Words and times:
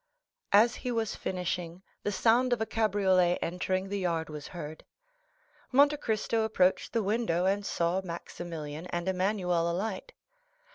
As 0.51 0.73
he 0.77 0.89
was 0.91 1.15
finishing, 1.15 1.83
the 2.01 2.11
sound 2.11 2.53
of 2.53 2.59
a 2.59 2.65
cabriolet 2.65 3.37
entering 3.39 3.87
the 3.89 3.99
yard 3.99 4.29
was 4.31 4.47
heard. 4.47 4.83
Monte 5.71 5.97
Cristo 5.97 6.41
approached 6.41 6.91
the 6.93 7.03
window, 7.03 7.45
and 7.45 7.63
saw 7.63 8.01
Maximilian 8.03 8.87
and 8.87 9.07
Emmanuel 9.07 9.69
alight. 9.69 10.11